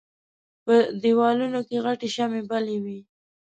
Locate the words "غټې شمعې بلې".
1.85-2.77